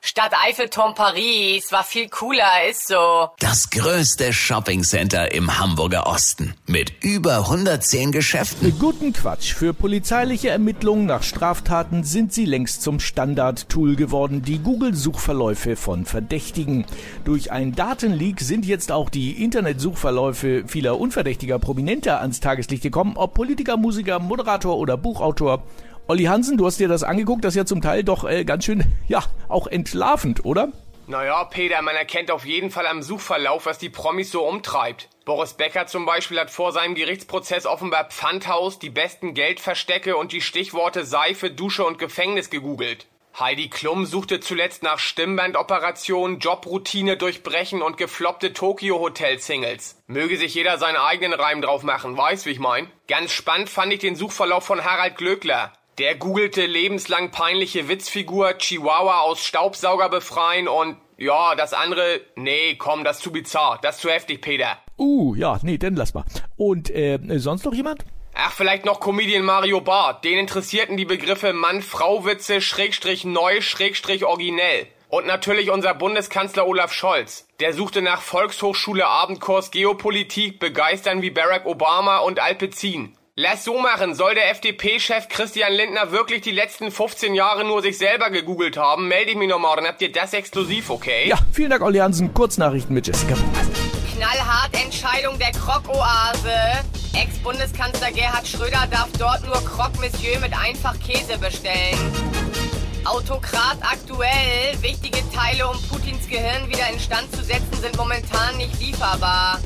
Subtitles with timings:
[0.00, 3.30] Stadt Eiffelturm Paris war viel cooler, ist so.
[3.40, 8.78] Das größte Shoppingcenter im Hamburger Osten mit über 110 Geschäften.
[8.78, 9.52] Guten Quatsch.
[9.54, 16.86] Für polizeiliche Ermittlungen nach Straftaten sind sie längst zum Standard-Tool geworden, die Google-Suchverläufe von Verdächtigen.
[17.24, 23.34] Durch ein Datenleak sind jetzt auch die Internetsuchverläufe vieler unverdächtiger Prominenter ans Tageslicht gekommen, ob
[23.34, 25.64] Politiker, Musiker, Moderator oder Buchautor.
[26.10, 28.64] Olli Hansen, du hast dir das angeguckt, das ist ja zum Teil doch äh, ganz
[28.64, 30.72] schön, ja, auch entlarvend, oder?
[31.06, 35.10] Naja, Peter, man erkennt auf jeden Fall am Suchverlauf, was die Promis so umtreibt.
[35.26, 40.40] Boris Becker zum Beispiel hat vor seinem Gerichtsprozess offenbar Pfandhaus, die besten Geldverstecke und die
[40.40, 43.06] Stichworte Seife, Dusche und Gefängnis gegoogelt.
[43.38, 50.02] Heidi Klum suchte zuletzt nach Stimmbandoperationen, Jobroutine durchbrechen und gefloppte Tokyo-Hotel-Singles.
[50.06, 52.90] Möge sich jeder seinen eigenen Reim drauf machen, weißt wie ich mein?
[53.08, 55.72] Ganz spannend fand ich den Suchverlauf von Harald Glöckler.
[55.98, 63.02] Der googelte lebenslang peinliche Witzfigur, Chihuahua aus Staubsauger befreien und ja, das andere, nee, komm,
[63.02, 64.78] das ist zu bizarr, das ist zu heftig, Peter.
[64.96, 66.24] Uh, ja, nee, dann lass mal.
[66.56, 68.04] Und äh, sonst noch jemand?
[68.34, 70.24] Ach, vielleicht noch Comedian Mario Barth.
[70.24, 74.86] Den interessierten die Begriffe Mann-Frau-Witze, Schrägstrich neu, Schrägstrich originell.
[75.08, 77.48] Und natürlich unser Bundeskanzler Olaf Scholz.
[77.58, 83.17] Der suchte nach Volkshochschule Abendkurs Geopolitik, begeistern wie Barack Obama und Alpezin.
[83.40, 87.96] Lass so machen, soll der FDP-Chef Christian Lindner wirklich die letzten 15 Jahre nur sich
[87.96, 91.28] selber gegoogelt haben, melde ich mich nochmal, dann habt ihr das exklusiv, okay?
[91.28, 92.34] Ja, vielen Dank, Olli Hansen.
[92.34, 93.36] Kurznachrichten mit Jessica.
[94.12, 96.50] Knallhart Entscheidung der Krock-Oase.
[97.14, 101.96] Ex-Bundeskanzler Gerhard Schröder darf dort nur Croque Monsieur mit einfach Käse bestellen.
[103.04, 104.82] Autokrat aktuell.
[104.82, 109.60] Wichtige Teile, um Putins Gehirn wieder instand zu setzen, sind momentan nicht lieferbar.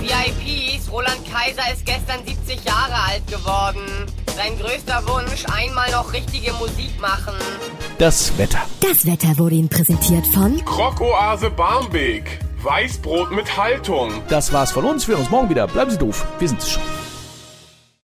[0.00, 4.06] VIPs, Roland Kaiser ist gestern 70 Jahre alt geworden.
[4.36, 7.34] Sein größter Wunsch, einmal noch richtige Musik machen.
[7.98, 8.60] Das Wetter.
[8.80, 12.40] Das Wetter wurde Ihnen präsentiert von Krokoase Barmbek.
[12.62, 14.10] Weißbrot mit Haltung.
[14.28, 15.06] Das war's von uns.
[15.06, 15.66] Wir hören uns morgen wieder.
[15.66, 16.26] Bleiben Sie doof.
[16.38, 16.82] Wir sind's schon.